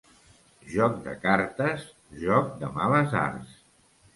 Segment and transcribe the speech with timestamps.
[0.75, 1.85] Joc de cartes,
[2.25, 3.57] joc de males arts.